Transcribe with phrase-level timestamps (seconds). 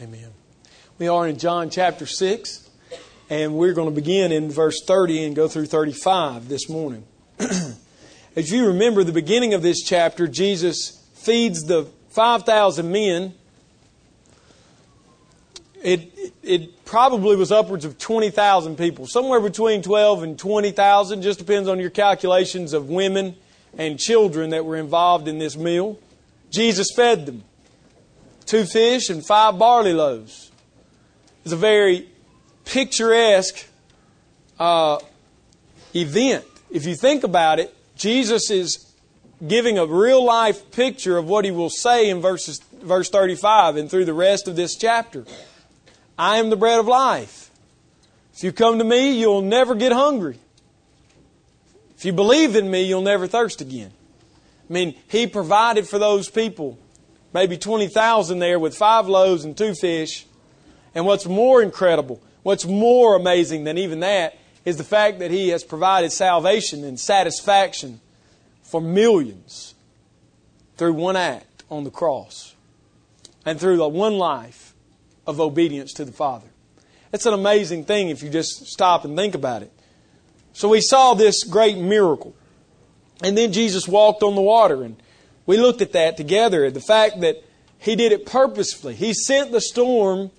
[0.00, 0.30] Amen.
[0.98, 2.70] We are in John chapter 6,
[3.28, 7.04] and we're going to begin in verse 30 and go through 35 this morning.
[8.34, 13.34] As you remember, the beginning of this chapter, Jesus feeds the 5,000 men.
[15.82, 21.68] It, it probably was upwards of 20,000 people, somewhere between 12 and 20,000, just depends
[21.68, 23.36] on your calculations of women
[23.76, 25.98] and children that were involved in this meal.
[26.50, 27.44] Jesus fed them
[28.46, 30.50] two fish and five barley loaves.
[31.44, 32.08] It's a very
[32.64, 33.66] picturesque
[34.58, 34.98] uh,
[35.94, 36.44] event.
[36.70, 38.92] If you think about it, Jesus is
[39.46, 43.90] giving a real life picture of what he will say in verses, verse 35 and
[43.90, 45.24] through the rest of this chapter.
[46.18, 47.50] I am the bread of life.
[48.34, 50.38] If you come to me, you'll never get hungry.
[51.96, 53.92] If you believe in me, you'll never thirst again.
[54.68, 56.78] I mean, he provided for those people
[57.32, 60.26] maybe 20,000 there with five loaves and two fish.
[60.94, 65.48] And what's more incredible, what's more amazing than even that, is the fact that He
[65.48, 68.00] has provided salvation and satisfaction
[68.62, 69.74] for millions
[70.76, 72.54] through one act on the cross
[73.44, 74.74] and through the one life
[75.26, 76.46] of obedience to the Father.
[77.12, 79.72] It's an amazing thing if you just stop and think about it.
[80.52, 82.34] So we saw this great miracle.
[83.22, 84.96] And then Jesus walked on the water and
[85.46, 86.70] we looked at that together.
[86.70, 87.42] The fact that
[87.78, 88.94] he did it purposefully.
[88.94, 90.30] He sent the storm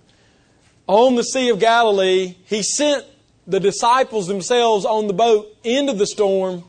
[0.88, 2.36] on the Sea of Galilee.
[2.46, 3.06] He sent
[3.46, 6.64] the disciples themselves on the boat into the storm.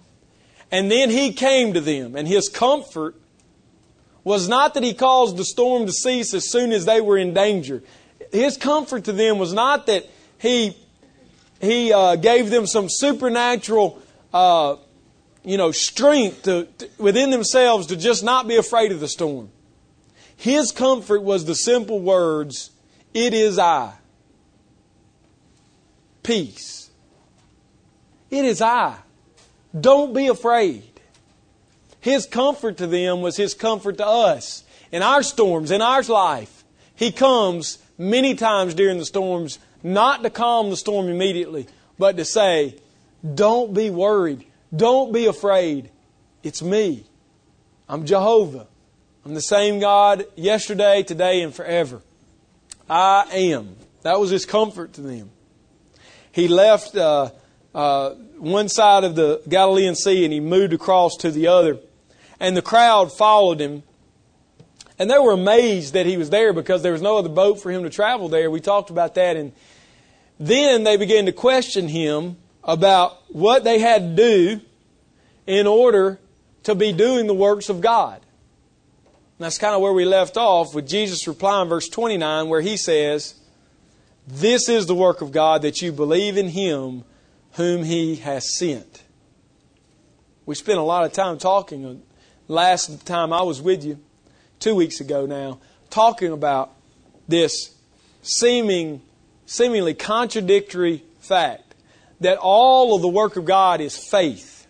[0.73, 2.17] And then he came to them.
[2.17, 3.15] And his comfort
[4.25, 7.35] was not that he caused the storm to cease as soon as they were in
[7.35, 7.85] danger.
[8.33, 10.07] His comfort to them was not that
[10.39, 10.77] he,
[11.61, 14.77] he uh, gave them some supernatural uh,
[15.45, 19.51] you know, strength to, to, within themselves to just not be afraid of the storm.
[20.37, 22.71] His comfort was the simple words,
[23.13, 23.93] It is I.
[26.23, 26.91] Peace.
[28.31, 28.97] It is I.
[29.79, 30.83] Don't be afraid.
[32.01, 34.65] His comfort to them was His comfort to us.
[34.91, 36.65] In our storms, in our life,
[36.95, 41.67] He comes many times during the storms, not to calm the storm immediately,
[41.99, 42.77] but to say,
[43.35, 44.47] Don't be worried.
[44.75, 45.91] Don't be afraid.
[46.43, 47.05] It's me.
[47.89, 48.67] I'm Jehovah.
[49.25, 52.01] I'm the same God yesterday, today, and forever.
[52.89, 53.77] I am.
[54.03, 55.31] That was his comfort to them.
[56.33, 57.31] He left uh,
[57.75, 61.79] uh, one side of the Galilean Sea and he moved across to the other.
[62.41, 63.83] And the crowd followed him.
[64.99, 67.71] And they were amazed that he was there because there was no other boat for
[67.71, 68.51] him to travel there.
[68.51, 69.37] We talked about that.
[69.37, 69.53] And
[70.39, 74.61] then they began to question him about what they had to do
[75.47, 76.19] in order
[76.63, 78.21] to be doing the works of God.
[79.39, 82.77] And that's kind of where we left off with Jesus replying, verse 29, where he
[82.77, 83.35] says,
[84.27, 87.05] This is the work of God that you believe in him
[87.53, 89.03] whom he has sent.
[90.47, 91.95] We spent a lot of time talking uh,
[92.49, 93.99] last time I was with you,
[94.59, 95.59] two weeks ago now,
[95.91, 96.73] talking about
[97.29, 97.75] this
[98.23, 99.03] seeming,
[99.47, 101.64] seemingly contradictory fact
[102.25, 104.67] that all of the work of God is faith.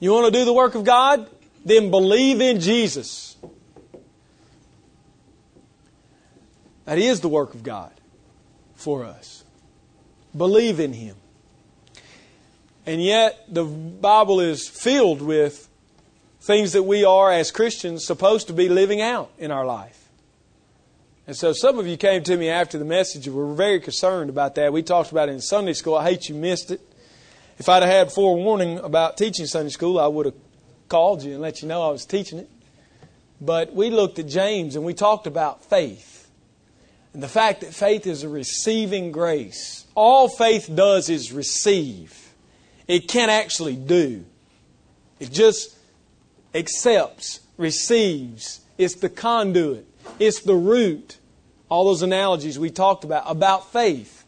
[0.00, 1.28] You want to do the work of God?
[1.64, 3.36] Then believe in Jesus.
[6.84, 7.92] That is the work of God
[8.74, 9.44] for us.
[10.36, 11.16] Believe in Him.
[12.84, 15.68] And yet, the Bible is filled with
[16.40, 20.03] things that we are, as Christians, supposed to be living out in our life.
[21.26, 24.28] And so some of you came to me after the message and were very concerned
[24.28, 24.72] about that.
[24.72, 25.94] We talked about it in Sunday school.
[25.94, 26.80] I hate you missed it.
[27.58, 30.34] If I'd have had forewarning about teaching Sunday school, I would have
[30.88, 32.50] called you and let you know I was teaching it.
[33.40, 36.28] But we looked at James and we talked about faith.
[37.14, 39.86] And the fact that faith is a receiving grace.
[39.94, 42.32] All faith does is receive.
[42.86, 44.26] It can't actually do.
[45.20, 45.76] It just
[46.54, 48.60] accepts, receives.
[48.76, 49.86] It's the conduit.
[50.18, 51.18] It's the root.
[51.68, 54.24] All those analogies we talked about, about faith.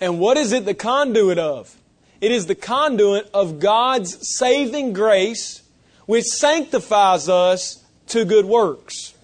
[0.00, 1.76] And what is it the conduit of?
[2.20, 5.62] It is the conduit of God's saving grace,
[6.06, 9.14] which sanctifies us to good works.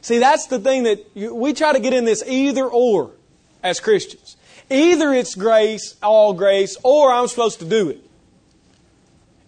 [0.00, 3.12] See, that's the thing that we try to get in this either or
[3.62, 4.36] as Christians.
[4.70, 8.00] Either it's grace, all grace, or I'm supposed to do it.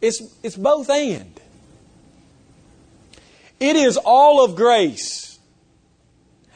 [0.00, 1.40] It's, it's both and.
[3.62, 5.38] It is all of grace.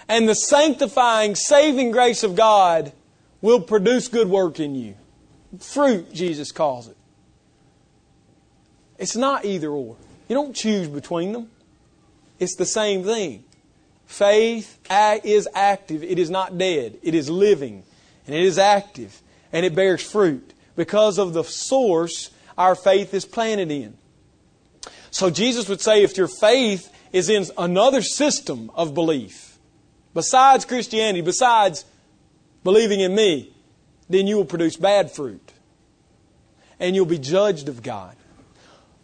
[0.09, 2.93] And the sanctifying, saving grace of God
[3.41, 4.97] will produce good work in you.
[5.61, 6.97] Fruit, Jesus calls it.
[8.99, 9.97] It's not either or.
[10.29, 11.49] You don't choose between them.
[12.41, 13.45] It's the same thing.
[14.07, 16.03] Faith is active.
[16.03, 16.99] It is not dead.
[17.05, 17.85] It is living.
[18.27, 19.23] And it is active.
[19.53, 20.55] And it bears fruit.
[20.75, 23.97] Because of the source our faith is planted in.
[25.13, 29.57] So Jesus would say if your faith is in another system of belief,
[30.13, 31.87] besides Christianity, besides
[32.63, 33.55] believing in me,
[34.11, 35.55] then you will produce bad fruit.
[36.79, 38.15] And you'll be judged of God.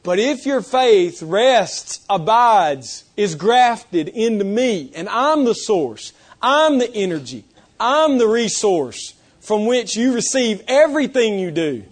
[0.03, 6.12] But if your faith rests, abides, is grafted into me, and I'm the source,
[6.43, 7.44] I'm the energy,
[7.81, 11.85] I'm the resource from which you receive everything you do,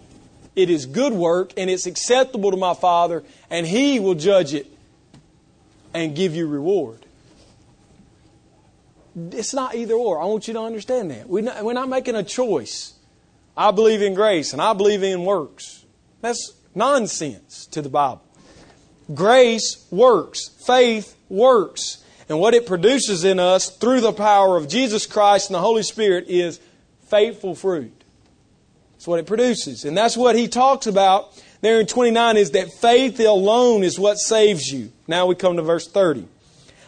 [0.55, 4.67] it is good work and it's acceptable to my Father, and He will judge it
[5.93, 7.05] and give you reward.
[9.15, 10.21] It's not either or.
[10.21, 11.27] I want you to understand that.
[11.27, 12.93] We're not, we're not making a choice.
[13.57, 15.85] I believe in grace and I believe in works.
[16.21, 18.23] That's nonsense to the Bible.
[19.13, 22.03] Grace works, faith works.
[22.29, 25.83] And what it produces in us through the power of Jesus Christ and the Holy
[25.83, 26.61] Spirit is
[27.07, 27.91] faithful fruit.
[28.93, 29.83] That's what it produces.
[29.83, 34.17] And that's what he talks about there in 29 is that faith alone is what
[34.17, 34.91] saves you.
[35.07, 36.27] Now we come to verse 30.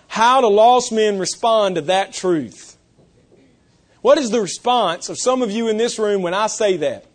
[0.08, 2.78] How do lost men respond to that truth?
[4.02, 7.06] What is the response of some of you in this room when I say that?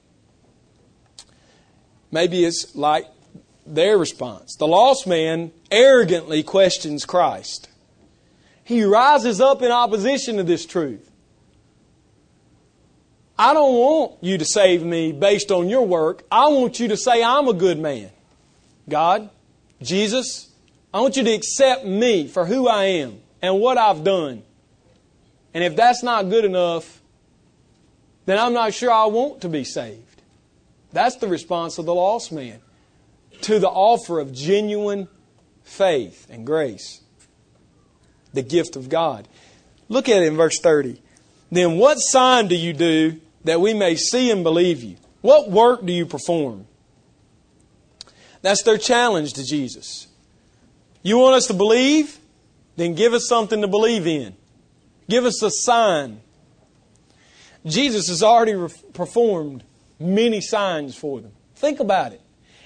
[2.11, 3.07] Maybe it's like
[3.67, 4.57] their response.
[4.57, 7.69] The lost man arrogantly questions Christ.
[8.65, 11.08] He rises up in opposition to this truth.
[13.39, 16.25] I don't want you to save me based on your work.
[16.31, 18.11] I want you to say I'm a good man.
[18.89, 19.31] God,
[19.81, 20.49] Jesus,
[20.93, 24.43] I want you to accept me for who I am and what I've done.
[25.55, 27.01] And if that's not good enough,
[28.27, 30.03] then I'm not sure I want to be saved.
[30.93, 32.61] That's the response of the lost man
[33.43, 35.07] to the offer of genuine
[35.63, 37.03] faith and grace,
[38.33, 39.29] the gift of God.
[39.89, 41.01] Look at it in verse 30.
[41.53, 44.97] Then what sign do you do that we may see and believe you?
[45.23, 46.67] What work do you perform?
[48.43, 50.07] That's their challenge to Jesus.
[51.03, 52.19] You want us to believe?
[52.77, 54.37] Then give us something to believe in.
[55.09, 56.21] Give us a sign.
[57.65, 59.65] Jesus has already re- performed
[59.99, 61.33] many signs for them.
[61.57, 62.21] Think about it.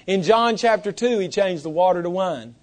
[0.05, 2.55] In John chapter 2, he changed the water to wine.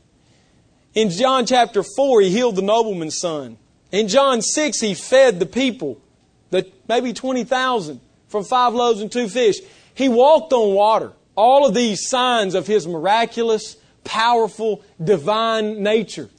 [0.93, 3.57] In John chapter 4, he healed the nobleman's son.
[3.91, 6.03] In John 6, he fed the people,
[6.51, 9.57] the, maybe 20,000 from five loaves and two fish.
[9.95, 11.13] He walked on water.
[11.37, 16.31] All of these signs of his miraculous, powerful, divine nature.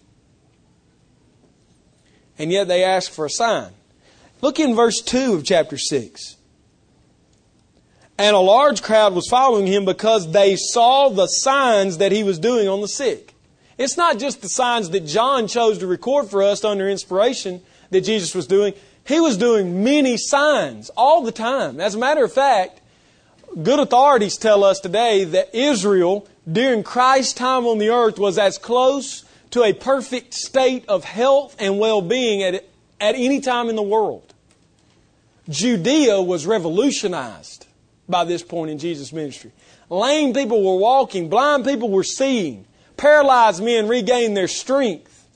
[2.40, 3.72] And yet they ask for a sign.
[4.42, 6.38] Look in verse 2 of chapter 6.
[8.18, 12.40] And a large crowd was following him because they saw the signs that he was
[12.40, 13.34] doing on the sick.
[13.78, 18.02] It's not just the signs that John chose to record for us under inspiration that
[18.02, 18.74] Jesus was doing.
[19.06, 21.80] He was doing many signs all the time.
[21.80, 22.82] As a matter of fact,
[23.62, 28.58] good authorities tell us today that Israel, during Christ's time on the earth, was as
[28.58, 32.56] close to a perfect state of health and well being at,
[33.00, 34.34] at any time in the world.
[35.50, 37.66] Judea was revolutionized
[38.08, 39.52] by this point in Jesus' ministry.
[39.90, 42.66] Lame people were walking, blind people were seeing,
[42.96, 45.28] paralyzed men regained their strength.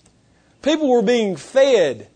[0.61, 2.07] People were being fed.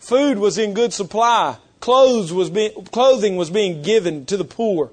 [0.00, 1.56] Food was in good supply.
[1.78, 4.90] Clothes was being, clothing was being given to the poor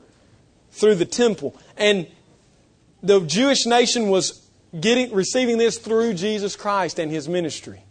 [0.72, 1.56] through the temple.
[1.76, 2.08] And
[3.02, 4.48] the Jewish nation was
[4.78, 7.82] getting, receiving this through Jesus Christ and his ministry.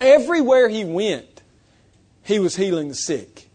[0.00, 1.42] Everywhere he went,
[2.22, 3.48] he was healing the sick.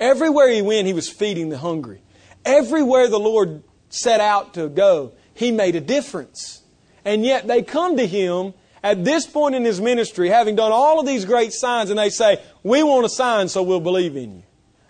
[0.00, 2.02] Everywhere he went, he was feeding the hungry.
[2.44, 6.62] Everywhere the Lord set out to go, he made a difference.
[7.04, 11.00] And yet they come to him at this point in his ministry, having done all
[11.00, 14.36] of these great signs, and they say, We want a sign so we'll believe in
[14.36, 14.42] you.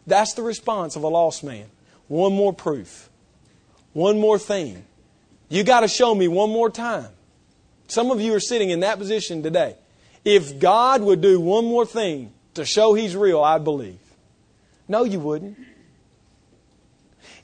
[0.06, 1.66] That's the response of a lost man.
[2.08, 3.10] One more proof.
[3.92, 4.84] One more thing.
[5.48, 7.08] You got to show me one more time.
[7.88, 9.76] Some of you are sitting in that position today.
[10.24, 13.98] If God would do one more thing to show He's real, I'd believe.
[14.88, 15.58] No, you wouldn't.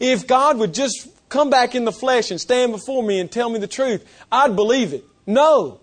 [0.01, 3.49] If God would just come back in the flesh and stand before me and tell
[3.49, 5.05] me the truth, I'd believe it.
[5.27, 5.81] No,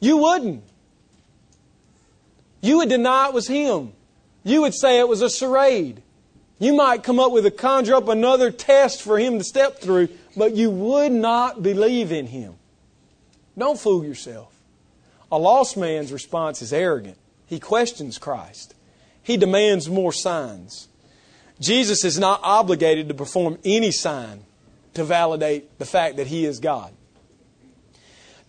[0.00, 0.64] you wouldn't.
[2.60, 3.92] You would deny it was Him.
[4.44, 6.02] You would say it was a charade.
[6.58, 10.08] You might come up with a conjure up another test for Him to step through,
[10.36, 12.54] but you would not believe in Him.
[13.56, 14.52] Don't fool yourself.
[15.30, 17.18] A lost man's response is arrogant.
[17.46, 18.74] He questions Christ.
[19.22, 20.88] He demands more signs.
[21.60, 24.44] Jesus is not obligated to perform any sign
[24.94, 26.92] to validate the fact that He is God.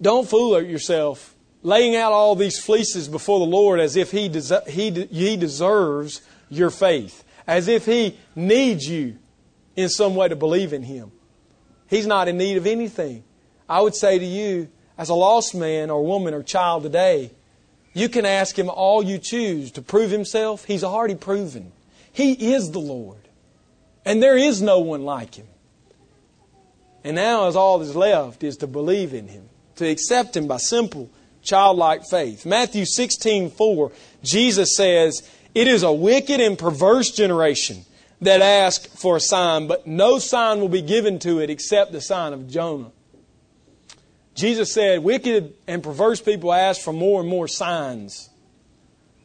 [0.01, 4.69] Don't fool yourself laying out all these fleeces before the Lord as if he, des-
[4.69, 9.17] he, he deserves your faith, as if He needs you
[9.75, 11.11] in some way to believe in Him.
[11.87, 13.23] He's not in need of anything.
[13.67, 17.31] I would say to you, as a lost man or woman or child today,
[17.93, 20.65] you can ask Him all you choose to prove Himself.
[20.65, 21.71] He's already proven.
[22.11, 23.17] He is the Lord.
[24.05, 25.47] And there is no one like Him.
[27.03, 30.57] And now, as all that's left is to believe in Him, to accept Him by
[30.57, 31.09] simple,
[31.49, 32.45] childlike faith.
[32.45, 33.91] Matthew 16 4,
[34.23, 37.85] Jesus says, It is a wicked and perverse generation
[38.21, 42.01] that ask for a sign, but no sign will be given to it except the
[42.01, 42.91] sign of Jonah.
[44.35, 48.29] Jesus said, Wicked and perverse people ask for more and more signs.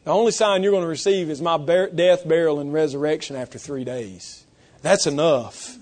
[0.05, 3.85] The only sign you're going to receive is my death, burial, and resurrection after three
[3.85, 4.45] days.
[4.83, 5.79] That's enough.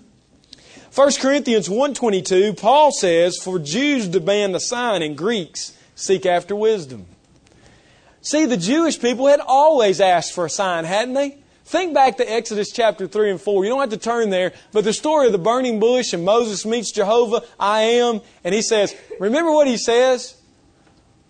[0.94, 7.06] 1 Corinthians 1.22, Paul says, For Jews demand a sign and Greeks seek after wisdom.
[8.20, 11.38] See, the Jewish people had always asked for a sign, hadn't they?
[11.64, 13.64] Think back to Exodus chapter 3 and 4.
[13.64, 16.66] You don't have to turn there, but the story of the burning bush and Moses
[16.66, 20.40] meets Jehovah, I am, and he says, Remember what he says?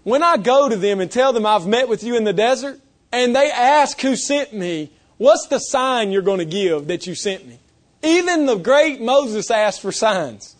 [0.02, 2.81] When I go to them and tell them I've met with you in the desert,
[3.12, 7.14] and they ask who sent me, what's the sign you're going to give that you
[7.14, 7.59] sent me?
[8.02, 10.57] Even the great Moses asked for signs.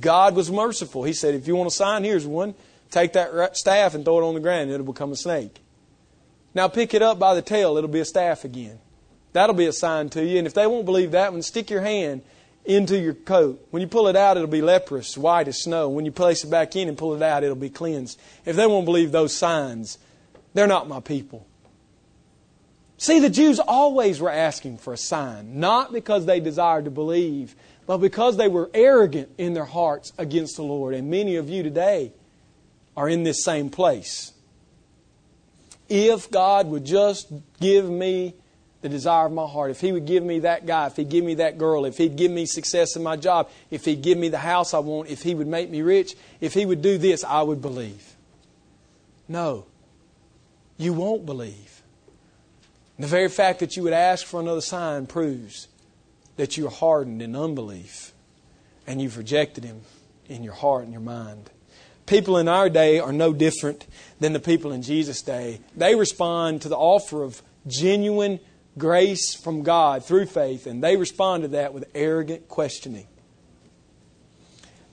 [0.00, 1.04] God was merciful.
[1.04, 2.54] He said, If you want a sign, here's one.
[2.90, 5.60] Take that staff and throw it on the ground, it'll become a snake.
[6.54, 8.78] Now pick it up by the tail, it'll be a staff again.
[9.32, 10.38] That'll be a sign to you.
[10.38, 12.22] And if they won't believe that one, stick your hand
[12.64, 13.66] into your coat.
[13.70, 15.88] When you pull it out, it'll be leprous, white as snow.
[15.88, 18.18] When you place it back in and pull it out, it'll be cleansed.
[18.44, 19.98] If they won't believe those signs,
[20.54, 21.46] they're not my people.
[22.96, 27.54] See, the Jews always were asking for a sign, not because they desired to believe,
[27.86, 30.94] but because they were arrogant in their hearts against the Lord.
[30.94, 32.12] And many of you today
[32.98, 34.32] are in this same place.
[35.88, 38.34] If God would just give me
[38.82, 41.24] the desire of my heart, if He would give me that guy, if He'd give
[41.24, 44.30] me that girl, if He'd give me success in my job, if He'd give me
[44.30, 47.22] the house I want, if He would make me rich, if He would do this,
[47.22, 48.16] I would believe.
[49.28, 49.66] No,
[50.76, 51.82] you won't believe.
[52.98, 55.68] The very fact that you would ask for another sign proves
[56.34, 58.12] that you're hardened in unbelief
[58.88, 59.82] and you've rejected Him
[60.28, 61.48] in your heart and your mind.
[62.08, 63.86] People in our day are no different
[64.18, 65.60] than the people in Jesus' day.
[65.76, 68.40] They respond to the offer of genuine
[68.78, 73.06] grace from God through faith, and they respond to that with arrogant questioning.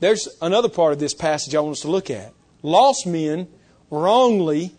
[0.02, 2.34] There's another part of this passage I want us to look at.
[2.62, 3.48] Lost men
[3.90, 4.76] wrongly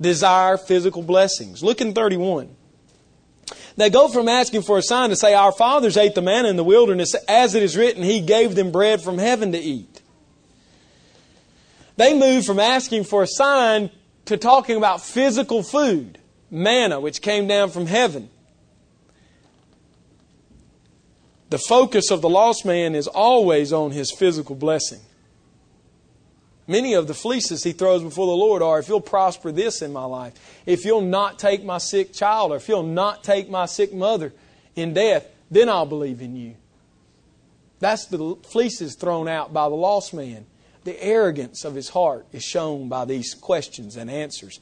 [0.00, 1.64] desire physical blessings.
[1.64, 2.54] Look in 31.
[3.76, 6.56] They go from asking for a sign to say, Our fathers ate the manna in
[6.56, 9.97] the wilderness, as it is written, He gave them bread from heaven to eat.
[11.98, 13.90] They move from asking for a sign
[14.26, 18.30] to talking about physical food, manna, which came down from heaven.
[21.50, 25.00] The focus of the lost man is always on his physical blessing.
[26.68, 29.92] Many of the fleeces he throws before the Lord are if you'll prosper this in
[29.92, 30.34] my life,
[30.66, 34.32] if you'll not take my sick child, or if you'll not take my sick mother
[34.76, 36.54] in death, then I'll believe in you.
[37.80, 40.46] That's the fleeces thrown out by the lost man.
[40.88, 44.58] The arrogance of his heart is shown by these questions and answers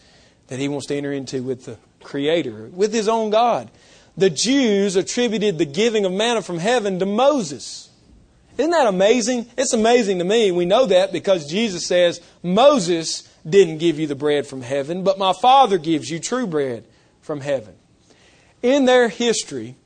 [0.49, 3.71] that he wants to enter into with the Creator, with his own God.
[4.17, 7.91] The Jews attributed the giving of manna from heaven to Moses.
[8.59, 9.47] Isn't that amazing?
[9.57, 10.51] It's amazing to me.
[10.51, 15.21] We know that because Jesus says, Moses didn't give you the bread from heaven, but
[15.21, 16.85] my Father gives you true bread
[17.21, 17.77] from heaven.
[18.65, 19.77] In their history,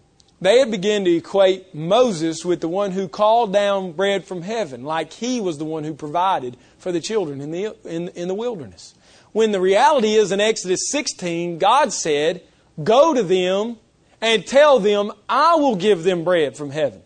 [0.40, 4.84] they had begun to equate Moses with the one who called down bread from heaven,
[4.84, 8.34] like he was the one who provided for the children in the, in, in the
[8.34, 8.94] wilderness.
[9.32, 12.42] When the reality is in Exodus 16, God said,
[12.82, 13.76] Go to them
[14.20, 17.02] and tell them, I will give them bread from heaven.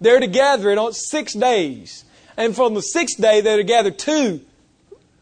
[0.00, 2.04] They're to gather it on six days.
[2.36, 4.40] And from the sixth day, they're to gather two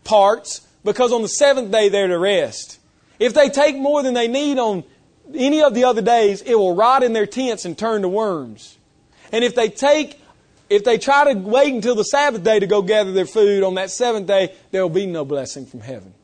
[0.04, 2.78] parts because on the seventh day, they're to rest.
[3.18, 4.85] If they take more than they need on
[5.34, 8.78] any of the other days, it will rot in their tents and turn to worms.
[9.32, 10.20] And if they take,
[10.68, 13.75] if they try to wait until the Sabbath day to go gather their food on
[13.75, 16.14] that seventh day, there will be no blessing from heaven.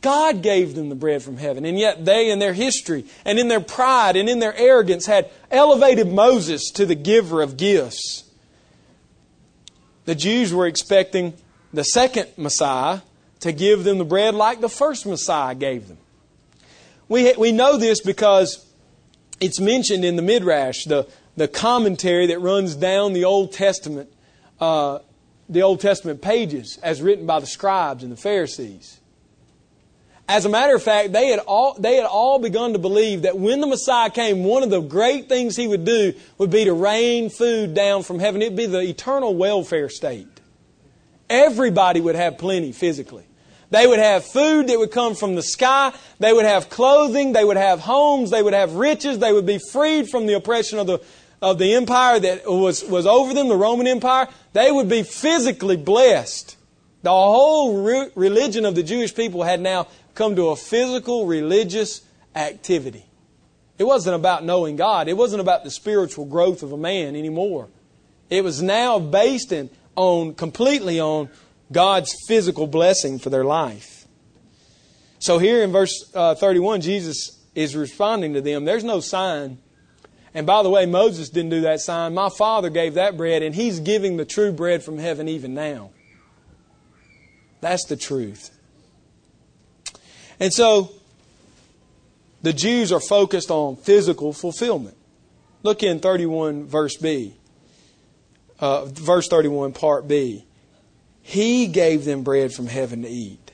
[0.00, 1.64] God gave them the bread from heaven.
[1.64, 5.30] And yet they, in their history and in their pride and in their arrogance, had
[5.50, 8.24] elevated Moses to the giver of gifts.
[10.04, 11.34] The Jews were expecting
[11.72, 13.00] the second Messiah
[13.40, 15.98] to give them the bread like the first Messiah gave them.
[17.08, 18.66] We, we know this because
[19.40, 24.12] it's mentioned in the Midrash, the, the commentary that runs down the Old Testament
[24.60, 24.98] uh,
[25.48, 29.00] the Old Testament pages as written by the scribes and the Pharisees.
[30.28, 33.38] As a matter of fact, they had all, they had all begun to believe that
[33.38, 36.74] when the Messiah came, one of the great things he would do would be to
[36.74, 38.42] rain food down from heaven.
[38.42, 40.26] It would be the eternal welfare state.
[41.30, 43.24] Everybody would have plenty physically.
[43.70, 45.92] They would have food that would come from the sky.
[46.18, 47.32] They would have clothing.
[47.32, 48.30] They would have homes.
[48.30, 49.18] They would have riches.
[49.18, 51.00] They would be freed from the oppression of the,
[51.42, 54.28] of the empire that was, was over them, the Roman Empire.
[54.54, 56.56] They would be physically blessed.
[57.02, 62.02] The whole re- religion of the Jewish people had now come to a physical religious
[62.34, 63.04] activity.
[63.78, 65.08] It wasn't about knowing God.
[65.08, 67.68] It wasn't about the spiritual growth of a man anymore.
[68.28, 71.28] It was now based in, on completely on
[71.70, 74.06] God's physical blessing for their life.
[75.18, 78.64] So here in verse uh, 31, Jesus is responding to them.
[78.64, 79.58] There's no sign.
[80.34, 82.14] And by the way, Moses didn't do that sign.
[82.14, 85.90] My Father gave that bread, and He's giving the true bread from heaven even now.
[87.60, 88.56] That's the truth.
[90.38, 90.92] And so
[92.42, 94.96] the Jews are focused on physical fulfillment.
[95.62, 97.34] Look in 31 verse B.
[98.60, 100.44] Uh, verse 31 part B.
[101.28, 103.52] He gave them bread from heaven to eat.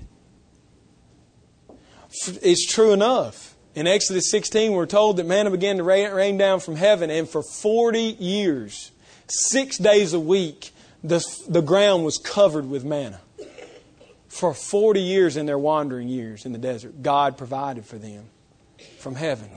[2.41, 3.57] It's true enough.
[3.75, 7.43] In Exodus 16, we're told that manna began to rain down from heaven, and for
[7.43, 8.93] 40 years,
[9.27, 10.71] six days a week,
[11.03, 13.21] the, the ground was covered with manna
[14.29, 18.27] for 40 years in their wandering years in the desert, God provided for them
[18.99, 19.49] from heaven.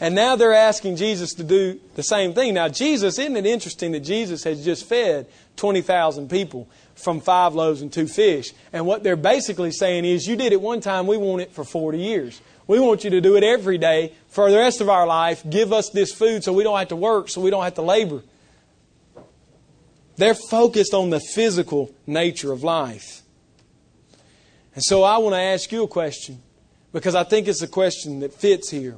[0.00, 2.54] And now they're asking Jesus to do the same thing.
[2.54, 6.68] Now, Jesus, isn't it interesting that Jesus has just fed 20,000 people
[7.02, 8.52] from five loaves and two fish?
[8.72, 11.64] And what they're basically saying is, you did it one time, we want it for
[11.64, 12.40] 40 years.
[12.66, 15.42] We want you to do it every day for the rest of our life.
[15.48, 17.82] Give us this food so we don't have to work, so we don't have to
[17.82, 18.22] labor.
[20.16, 23.22] They're focused on the physical nature of life.
[24.74, 26.40] And so I want to ask you a question
[26.92, 28.96] because I think it's a question that fits here.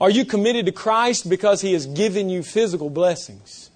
[0.00, 3.70] Are you committed to Christ because He has given you physical blessings?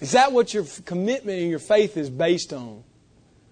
[0.00, 2.84] Is that what your commitment and your faith is based on?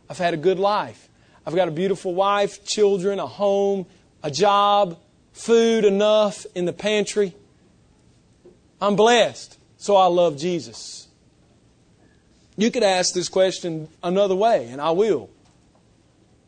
[0.09, 1.09] I've had a good life.
[1.45, 3.87] I've got a beautiful wife, children, a home,
[4.23, 4.99] a job,
[5.33, 7.35] food enough in the pantry.
[8.81, 11.09] I'm blessed, so I love Jesus.
[12.57, 15.31] You could ask this question another way, and I will.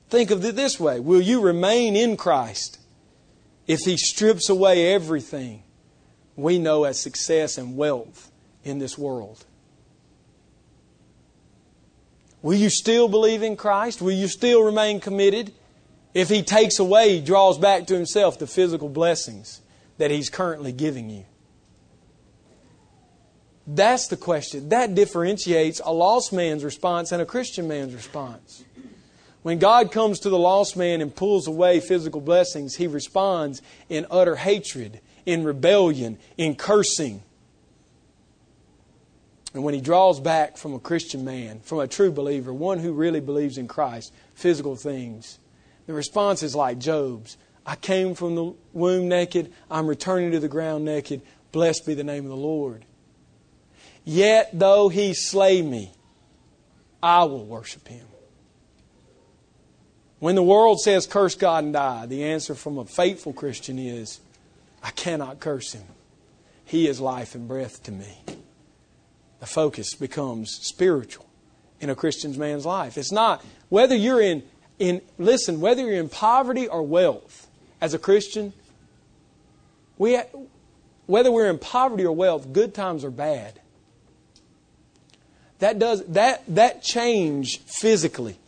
[0.08, 2.78] Think of it this way Will you remain in Christ
[3.66, 5.62] if He strips away everything
[6.34, 8.30] we know as success and wealth
[8.64, 9.44] in this world?
[12.42, 14.00] Will you still believe in Christ?
[14.00, 15.52] Will you still remain committed?
[16.14, 19.60] If He takes away, draws back to Himself the physical blessings
[19.98, 21.24] that He's currently giving you.
[23.66, 24.70] That's the question.
[24.70, 28.64] That differentiates a lost man's response and a Christian man's response.
[29.42, 34.06] When God comes to the lost man and pulls away physical blessings, he responds in
[34.10, 37.22] utter hatred, in rebellion, in cursing.
[39.54, 42.92] And when he draws back from a Christian man, from a true believer, one who
[42.92, 45.38] really believes in Christ, physical things,
[45.86, 47.36] the response is like Job's
[47.68, 51.20] I came from the womb naked, I'm returning to the ground naked.
[51.52, 52.86] Blessed be the name of the Lord.
[54.06, 55.92] Yet though he slay me,
[57.02, 58.06] I will worship him.
[60.18, 64.18] When the world says curse God and die, the answer from a faithful Christian is
[64.82, 65.84] I cannot curse him.
[66.64, 68.16] He is life and breath to me.
[69.40, 71.26] The focus becomes spiritual
[71.80, 72.98] in a Christian's man's life.
[72.98, 74.42] It's not whether you're in,
[74.78, 77.48] in listen, whether you're in poverty or wealth
[77.80, 78.52] as a Christian,
[79.96, 80.20] we,
[81.06, 83.60] whether we're in poverty or wealth, good times or bad.
[85.60, 88.38] That does that that change physically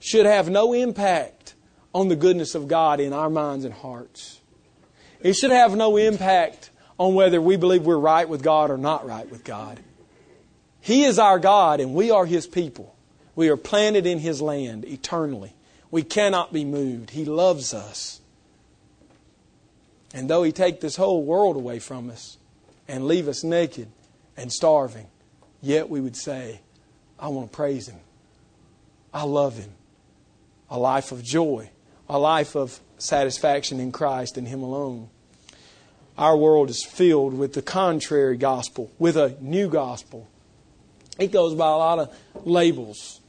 [0.00, 1.54] should have no impact
[1.94, 4.40] on the goodness of God in our minds and hearts.
[5.20, 9.06] It should have no impact on whether we believe we're right with God or not
[9.06, 9.80] right with God.
[10.84, 12.94] He is our God and we are His people.
[13.34, 15.54] We are planted in His land eternally.
[15.90, 17.08] We cannot be moved.
[17.08, 18.20] He loves us.
[20.12, 22.36] And though He take this whole world away from us
[22.86, 23.88] and leave us naked
[24.36, 25.06] and starving,
[25.62, 26.60] yet we would say,
[27.18, 28.00] I want to praise Him.
[29.14, 29.70] I love Him
[30.68, 31.70] a life of joy,
[32.10, 35.08] a life of satisfaction in Christ and Him alone.
[36.18, 40.28] Our world is filled with the contrary gospel, with a new gospel.
[41.18, 43.20] It goes by a lot of labels.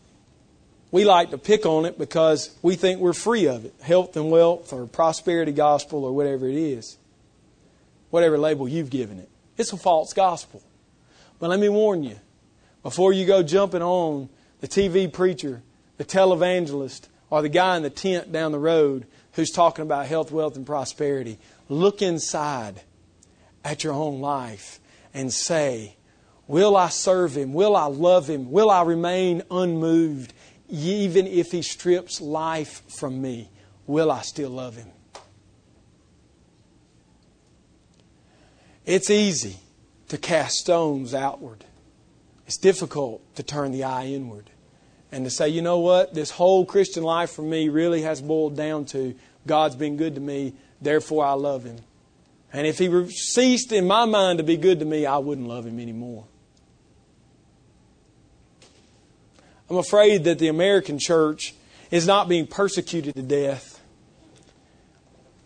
[0.91, 4.31] We like to pick on it because we think we're free of it health and
[4.31, 6.97] wealth, or prosperity gospel, or whatever it is.
[8.09, 9.29] Whatever label you've given it.
[9.57, 10.61] It's a false gospel.
[11.39, 12.17] But let me warn you
[12.81, 14.29] before you go jumping on
[14.61, 15.61] the TV preacher,
[15.97, 20.31] the televangelist, or the guy in the tent down the road who's talking about health,
[20.31, 21.37] wealth, and prosperity.
[21.67, 22.81] Look inside
[23.63, 24.79] at your own life
[25.13, 25.94] and say,
[26.47, 27.53] Will I serve him?
[27.53, 28.51] Will I love him?
[28.51, 30.33] Will I remain unmoved
[30.69, 33.49] even if he strips life from me?
[33.87, 34.89] Will I still love him?
[38.85, 39.57] It's easy
[40.09, 41.65] to cast stones outward.
[42.45, 44.51] It's difficult to turn the eye inward
[45.11, 48.55] and to say, you know what, this whole Christian life for me really has boiled
[48.55, 49.15] down to
[49.47, 51.77] God's been good to me, therefore I love Him.
[52.53, 55.65] And if He ceased in my mind to be good to me, I wouldn't love
[55.65, 56.25] Him anymore.
[59.69, 61.55] I'm afraid that the American church
[61.89, 63.81] is not being persecuted to death.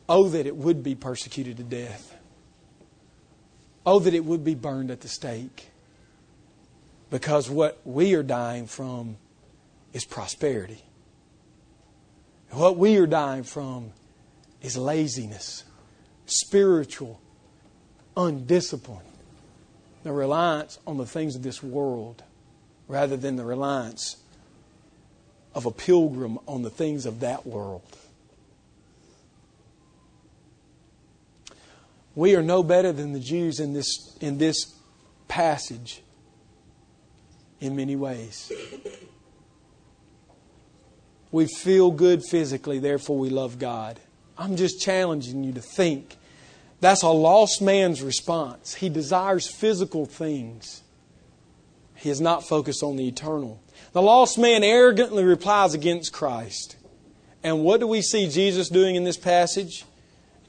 [0.08, 2.16] Oh, that it would be persecuted to death.
[3.86, 5.70] Oh, that it would be burned at the stake.
[7.10, 9.18] Because what we are dying from
[9.94, 10.84] is prosperity.
[12.52, 13.92] what we are dying from
[14.62, 15.64] is laziness,
[16.26, 17.20] spiritual
[18.18, 19.02] undiscipline,
[20.04, 22.24] the reliance on the things of this world
[22.90, 24.18] rather than the reliance
[25.56, 27.98] of a pilgrim on the things of that world.
[32.16, 34.74] We are no better than the Jews in this, in this
[35.30, 36.02] passage
[37.62, 38.52] in many ways.
[41.32, 44.00] We feel good physically, therefore we love God.
[44.38, 46.18] I'm just challenging you to think.
[46.82, 48.74] That's a lost man's response.
[48.74, 50.82] He desires physical things.
[52.00, 53.62] He is not focused on the eternal.
[53.92, 56.78] The lost man arrogantly replies against Christ.
[57.44, 59.86] And what do we see Jesus doing in this passage?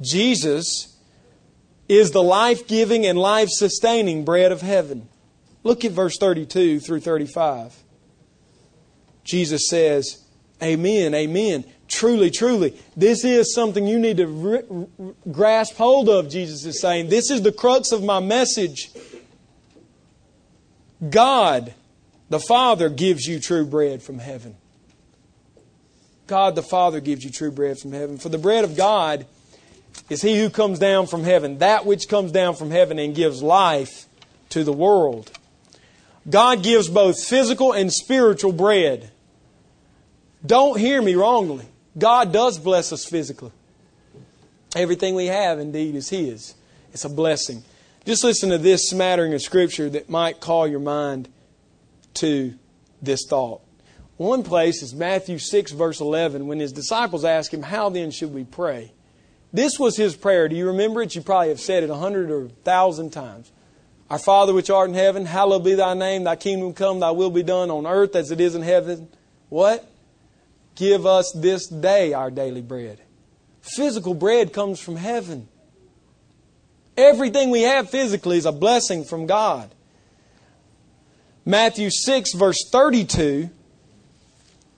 [0.01, 0.97] Jesus
[1.89, 5.09] is the life giving and life sustaining bread of heaven.
[5.63, 7.75] Look at verse 32 through 35.
[9.25, 10.25] Jesus says,
[10.63, 11.65] Amen, amen.
[11.89, 12.79] Truly, truly.
[12.97, 14.89] This is something you need to
[15.31, 17.09] grasp hold of, Jesus is saying.
[17.09, 18.91] This is the crux of my message.
[21.09, 21.75] God,
[22.29, 24.57] the Father, gives you true bread from heaven.
[26.27, 28.19] God the Father gives you true bread from heaven.
[28.19, 29.27] For the bread of God
[30.09, 33.43] is He who comes down from heaven, that which comes down from heaven and gives
[33.43, 34.07] life
[34.51, 35.31] to the world.
[36.29, 39.11] God gives both physical and spiritual bread.
[40.45, 41.67] Don't hear me wrongly.
[41.99, 43.53] God does bless us physically.
[44.77, 46.55] Everything we have, indeed, is His.
[46.93, 47.65] It's a blessing.
[48.07, 51.29] Just listen to this smattering of Scripture that might call your mind
[52.15, 52.55] to
[53.03, 53.61] this thought.
[54.17, 58.33] One place is Matthew 6, verse 11, when His disciples ask Him, How then should
[58.33, 58.93] we pray?
[59.53, 60.49] This was His prayer.
[60.49, 61.15] Do you remember it?
[61.15, 63.53] You probably have said it a hundred or a thousand times.
[64.09, 67.31] Our Father which art in heaven, hallowed be thy name, thy kingdom come, thy will
[67.31, 69.09] be done on earth as it is in heaven.
[69.51, 69.87] What?
[70.75, 73.01] Give us this day our daily bread.
[73.61, 75.49] Physical bread comes from heaven.
[76.97, 79.71] Everything we have physically is a blessing from God.
[81.45, 83.51] Matthew 6, verse 32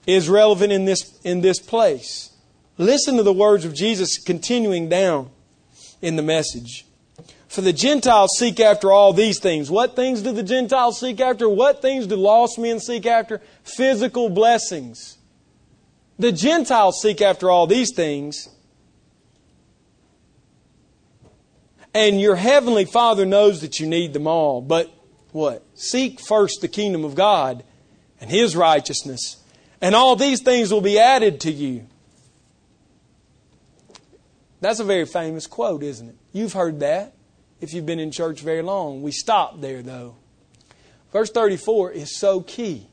[0.06, 2.30] is relevant in this, in this place.
[2.78, 5.30] Listen to the words of Jesus continuing down
[6.00, 6.86] in the message.
[7.48, 9.70] For the Gentiles seek after all these things.
[9.70, 11.48] What things do the Gentiles seek after?
[11.48, 13.42] What things do lost men seek after?
[13.62, 15.18] Physical blessings.
[16.18, 18.48] The Gentiles seek after all these things.
[21.94, 24.60] And your heavenly Father knows that you need them all.
[24.60, 24.90] But
[25.32, 25.64] what?
[25.74, 27.64] Seek first the kingdom of God
[28.20, 29.36] and His righteousness,
[29.80, 31.86] and all these things will be added to you.
[34.60, 36.16] That's a very famous quote, isn't it?
[36.32, 37.14] You've heard that
[37.60, 39.02] if you've been in church very long.
[39.02, 40.16] We stop there, though.
[41.12, 42.86] Verse 34 is so key.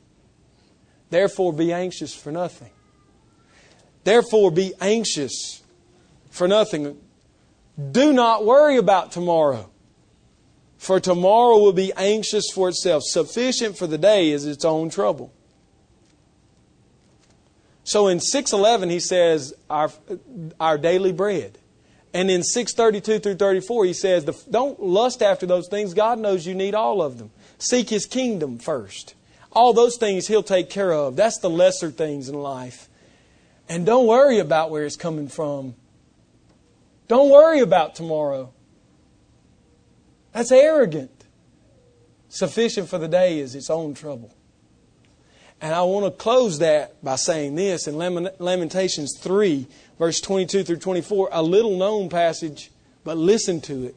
[1.10, 2.70] Therefore, be anxious for nothing.
[4.04, 5.62] Therefore, be anxious
[6.30, 6.98] for nothing.
[7.92, 9.70] Do not worry about tomorrow,
[10.76, 13.02] for tomorrow will be anxious for itself.
[13.04, 15.32] Sufficient for the day is its own trouble.
[17.84, 19.90] So in 611, he says, our,
[20.60, 21.58] our daily bread.
[22.12, 25.94] And in 632 through 34, he says, Don't lust after those things.
[25.94, 27.30] God knows you need all of them.
[27.58, 29.14] Seek his kingdom first.
[29.52, 31.16] All those things he'll take care of.
[31.16, 32.88] That's the lesser things in life.
[33.68, 35.74] And don't worry about where it's coming from.
[37.10, 38.52] Don't worry about tomorrow.
[40.30, 41.10] That's arrogant.
[42.28, 44.32] Sufficient for the day is its own trouble.
[45.60, 49.66] And I want to close that by saying this in Lamentations 3,
[49.98, 52.70] verse 22 through 24, a little known passage,
[53.02, 53.96] but listen to it.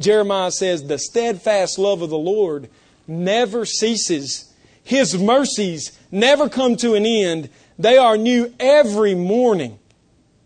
[0.00, 2.68] Jeremiah says, The steadfast love of the Lord
[3.06, 7.50] never ceases, His mercies never come to an end.
[7.78, 9.77] They are new every morning.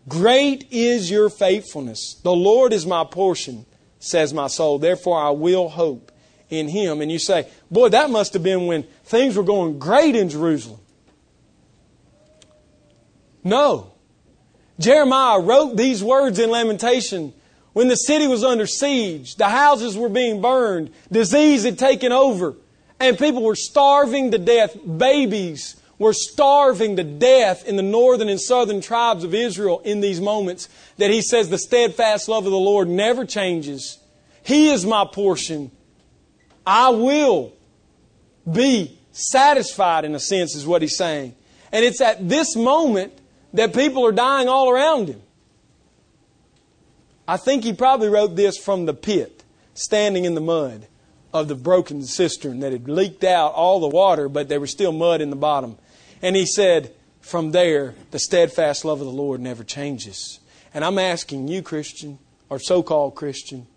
[0.07, 2.15] Great is your faithfulness.
[2.23, 3.65] The Lord is my portion,
[3.99, 4.79] says my soul.
[4.79, 6.11] Therefore I will hope
[6.49, 7.01] in him.
[7.01, 10.79] And you say, boy, that must have been when things were going great in Jerusalem.
[13.43, 13.93] No.
[14.79, 17.33] Jeremiah wrote these words in Lamentation
[17.73, 22.55] when the city was under siege, the houses were being burned, disease had taken over,
[22.99, 24.77] and people were starving to death.
[24.85, 30.19] Babies were starving to death in the northern and southern tribes of Israel in these
[30.19, 33.99] moments that he says the steadfast love of the Lord never changes.
[34.43, 35.71] He is my portion.
[36.65, 37.53] I will
[38.51, 41.35] be satisfied in a sense is what he's saying.
[41.71, 43.13] And it's at this moment
[43.53, 45.21] that people are dying all around him.
[47.27, 50.87] I think he probably wrote this from the pit, standing in the mud
[51.33, 54.91] of the broken cistern that had leaked out all the water, but there was still
[54.91, 55.77] mud in the bottom.
[56.21, 60.39] And he said, From there, the steadfast love of the Lord never changes.
[60.73, 62.19] And I'm asking you, Christian,
[62.49, 63.67] or so called Christian,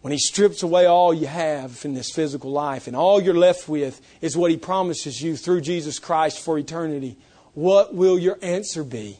[0.00, 3.68] when He strips away all you have in this physical life and all you're left
[3.68, 7.18] with is what He promises you through Jesus Christ for eternity,
[7.54, 9.18] what will your answer be?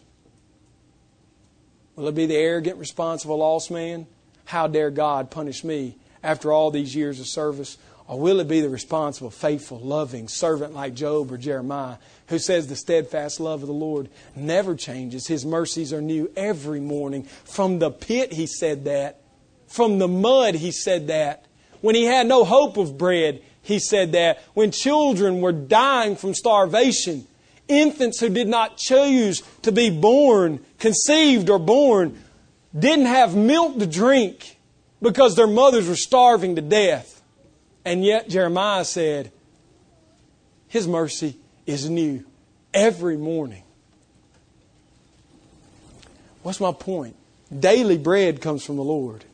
[1.96, 4.06] Will it be the arrogant response of a lost man?
[4.44, 7.78] How dare God punish me after all these years of service?
[8.08, 11.96] Or will it be the responsible, faithful, loving servant like Job or Jeremiah
[12.28, 15.26] who says the steadfast love of the Lord never changes?
[15.26, 17.24] His mercies are new every morning.
[17.44, 19.20] From the pit, he said that.
[19.68, 21.46] From the mud, he said that.
[21.80, 24.42] When he had no hope of bread, he said that.
[24.54, 27.26] When children were dying from starvation,
[27.66, 32.20] infants who did not choose to be born, conceived or born,
[32.76, 34.55] didn't have milk to drink
[35.06, 37.22] because their mothers were starving to death.
[37.84, 39.30] And yet Jeremiah said,
[40.68, 42.24] His mercy is new
[42.74, 43.62] every morning.
[46.42, 47.16] What's my point?
[47.56, 49.24] Daily bread comes from the Lord.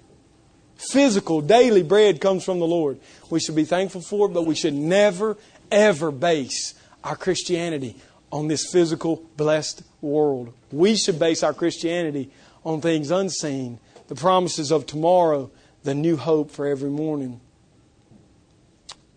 [0.77, 2.99] Physical, daily bread comes from the Lord.
[3.31, 5.37] We should be thankful for it, but we should never,
[5.71, 7.97] ever base our Christianity
[8.31, 10.53] on this physical, blessed world.
[10.71, 12.31] We should base our Christianity
[12.65, 15.51] on things unseen, the promises of tomorrow,
[15.85, 17.41] the new hope for every morning.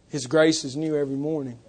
[0.10, 1.60] His grace is new every morning.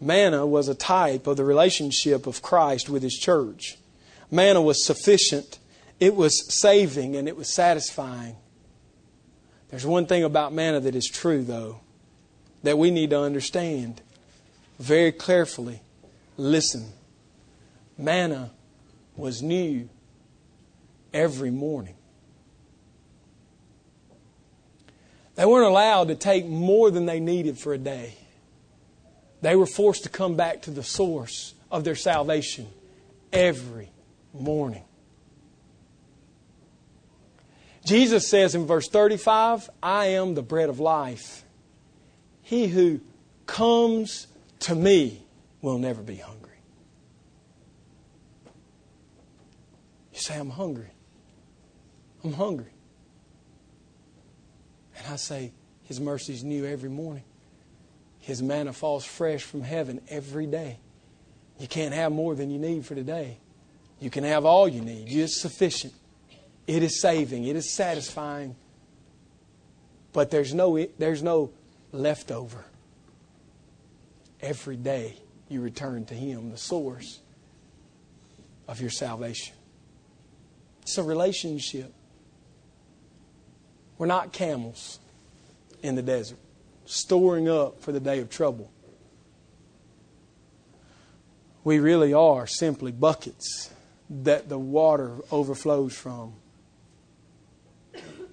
[0.00, 3.78] Manna was a type of the relationship of Christ with His church.
[4.30, 5.58] Manna was sufficient,
[6.00, 8.36] it was saving, and it was satisfying.
[9.70, 11.80] There's one thing about manna that is true, though,
[12.62, 14.02] that we need to understand
[14.78, 15.82] very carefully.
[16.36, 16.92] Listen,
[17.98, 18.50] manna
[19.16, 19.88] was new
[21.12, 21.96] every morning.
[25.34, 28.14] They weren't allowed to take more than they needed for a day.
[29.40, 32.68] They were forced to come back to the source of their salvation
[33.32, 33.90] every
[34.32, 34.84] morning.
[37.84, 41.44] Jesus says in verse 35, I am the bread of life.
[42.40, 43.00] He who
[43.46, 44.26] comes
[44.60, 45.26] to me
[45.60, 46.40] will never be hungry.
[50.12, 50.90] You say, I'm hungry.
[52.22, 52.73] I'm hungry.
[55.08, 55.52] I say,
[55.84, 57.24] His mercy is new every morning.
[58.20, 60.78] His manna falls fresh from heaven every day.
[61.58, 63.38] You can't have more than you need for today.
[64.00, 65.06] You can have all you need.
[65.08, 65.92] It's sufficient.
[66.66, 67.44] It is saving.
[67.44, 68.56] It is satisfying.
[70.12, 71.50] But there's no, there's no
[71.92, 72.64] leftover.
[74.40, 75.16] Every day
[75.48, 77.20] you return to Him, the source
[78.66, 79.54] of your salvation.
[80.82, 81.92] It's a relationship.
[83.98, 84.98] We're not camels
[85.82, 86.38] in the desert,
[86.86, 88.70] storing up for the day of trouble.
[91.62, 93.70] We really are simply buckets
[94.10, 96.34] that the water overflows from.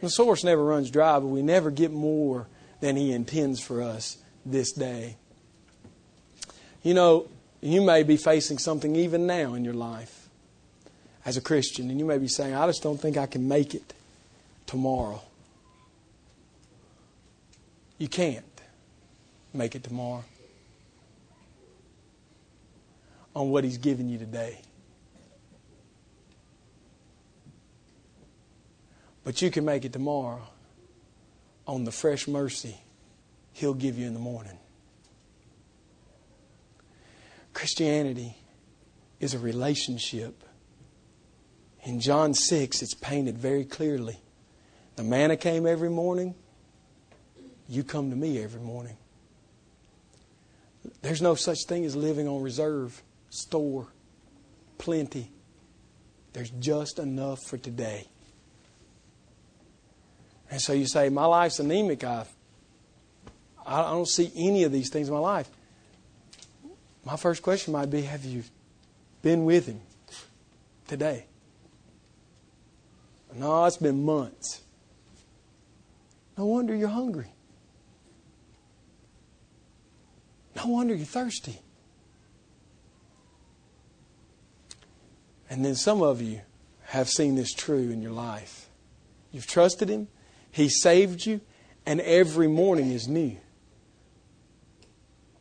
[0.02, 2.47] The source never runs dry, but we never get more
[2.80, 5.15] than He intends for us this day.
[6.84, 7.28] You know,
[7.62, 10.28] you may be facing something even now in your life
[11.24, 13.76] as a Christian, and you may be saying, I just don't think I can make
[13.76, 13.93] it
[14.65, 15.21] tomorrow.
[18.02, 18.44] You can't
[19.54, 20.24] make it tomorrow
[23.36, 24.60] on what He's given you today.
[29.24, 30.42] But you can make it tomorrow
[31.68, 32.76] on the fresh mercy
[33.54, 34.58] He'll give you in the morning.
[37.54, 38.36] Christianity
[39.20, 40.44] is a relationship.
[41.84, 44.18] In John 6, it's painted very clearly.
[44.96, 46.34] The manna came every morning.
[47.71, 48.97] You come to me every morning.
[51.01, 53.88] There's no such thing as living on reserve, store,
[54.77, 55.31] plenty.
[56.34, 58.10] There's just enough for today.
[60.49, 62.03] And so you say, My life's anemic.
[62.03, 62.25] I,
[63.65, 65.49] I don't see any of these things in my life.
[67.05, 68.43] My first question might be Have you
[69.21, 69.79] been with Him
[70.89, 71.25] today?
[73.34, 74.60] No, it's been months.
[76.38, 77.31] No wonder you're hungry.
[80.63, 81.60] No wonder you're thirsty.
[85.50, 86.41] And then some of you
[86.86, 88.69] have seen this true in your life.
[89.32, 90.08] You've trusted Him,
[90.52, 91.41] He saved you,
[91.86, 93.38] and every morning is new.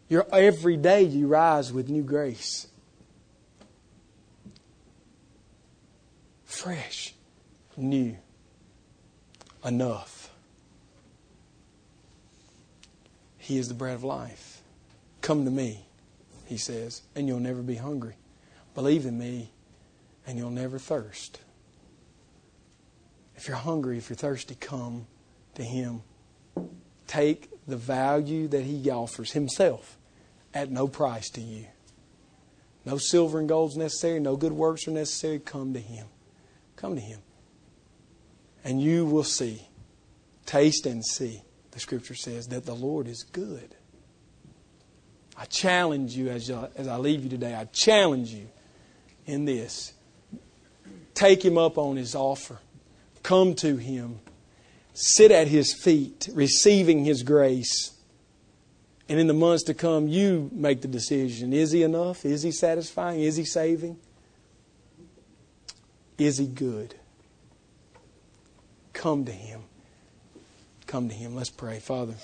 [0.09, 2.67] You're, every day you rise with new grace.
[6.45, 7.15] Fresh,
[7.77, 8.17] new,
[9.65, 10.31] enough.
[13.39, 14.50] He is the bread of life.
[15.21, 15.87] Come to me,
[16.47, 18.17] he says, and you'll never be hungry.
[18.75, 19.51] Believe in me,
[20.27, 21.41] and you'll never thirst.
[23.37, 25.07] If you're hungry, if you're thirsty, come
[25.55, 26.03] to him.
[27.07, 29.99] Take the value that he offers himself
[30.55, 31.67] at no price to you.
[32.85, 35.39] No silver and gold is necessary, no good works are necessary.
[35.39, 36.07] Come to him.
[36.77, 37.21] Come to him.
[38.65, 39.69] And you will see,
[40.47, 43.77] taste and see the scripture says, that the Lord is good.
[45.41, 48.49] I challenge you as, as I leave you today, I challenge you
[49.25, 49.95] in this.
[51.15, 52.59] Take him up on his offer.
[53.23, 54.21] Come to him.
[54.93, 57.93] Sit at his feet, receiving his grace.
[59.09, 61.53] And in the months to come, you make the decision.
[61.53, 62.25] Is he enough?
[62.25, 63.21] Is he satisfying?
[63.21, 63.97] Is he saving?
[66.19, 66.95] Is he good?
[68.93, 69.63] Come to him
[70.91, 71.37] come to Him.
[71.37, 71.79] Let's pray.
[71.79, 72.15] Father,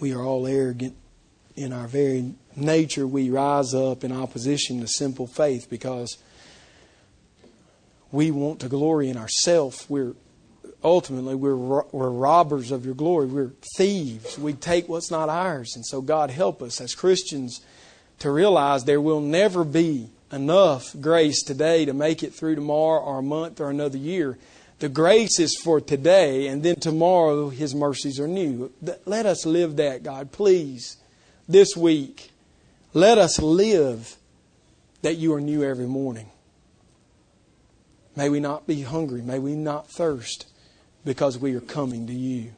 [0.00, 0.96] we are all arrogant.
[1.56, 6.18] In our very nature, we rise up in opposition to simple faith because
[8.10, 9.86] we want to glory in ourselves.
[9.88, 10.14] We're
[10.82, 13.26] ultimately we're we're robbers of your glory.
[13.26, 14.38] We're thieves.
[14.38, 17.60] We take what's not ours, and so God help us as Christians
[18.20, 23.18] to realize there will never be enough grace today to make it through tomorrow or
[23.18, 24.38] a month or another year.
[24.80, 28.72] The grace is for today, and then tomorrow His mercies are new.
[29.04, 30.96] Let us live that, God, please,
[31.48, 32.30] this week.
[32.92, 34.16] Let us live
[35.02, 36.30] that you are new every morning.
[38.16, 39.22] May we not be hungry.
[39.22, 40.46] May we not thirst
[41.04, 42.52] because we are coming to you.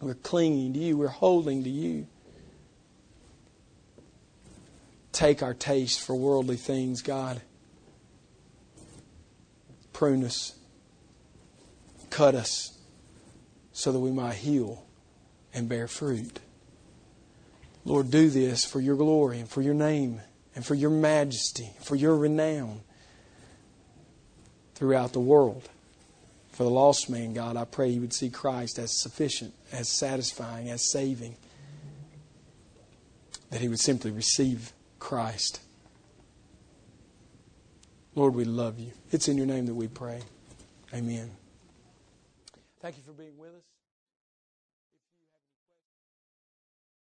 [0.00, 0.96] We're clinging to you.
[0.96, 2.06] We're holding to you.
[5.12, 7.40] Take our taste for worldly things, God.
[9.92, 10.55] Prune us
[12.10, 12.78] cut us
[13.72, 14.84] so that we might heal
[15.52, 16.40] and bear fruit.
[17.84, 20.20] Lord, do this for your glory and for your name
[20.54, 22.80] and for your majesty, for your renown
[24.74, 25.68] throughout the world.
[26.50, 30.70] For the lost man, God, I pray you would see Christ as sufficient, as satisfying,
[30.70, 31.36] as saving,
[33.50, 35.60] that he would simply receive Christ.
[38.14, 38.92] Lord, we love you.
[39.12, 40.22] It's in your name that we pray.
[40.94, 41.30] Amen.
[42.86, 43.75] Thank you for being with us.